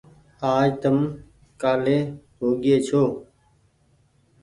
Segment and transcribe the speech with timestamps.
[0.55, 0.97] آج تم
[1.61, 1.99] ڪآلي
[2.39, 3.03] هوگيئي ڇو۔